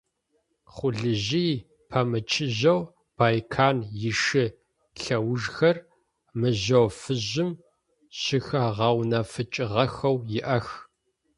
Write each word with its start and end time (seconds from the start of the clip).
Хъулыжъые 0.73 1.63
пэмычыжьэу 1.89 2.81
Байкан 3.17 3.77
ишы 4.09 4.45
лъэужхэр 5.01 5.77
мыжъо 6.39 6.81
фыжьым 6.99 7.51
щыхэгъэунэфыкӏыгъэхэу 8.19 10.17
иӏэх. 10.37 10.67